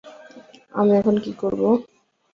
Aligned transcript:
আমি 0.73 0.91
এখন 0.99 1.15
কি 1.23 1.31
করব? 1.33 1.61